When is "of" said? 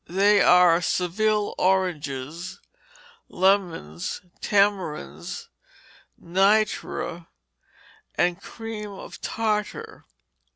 8.93-9.21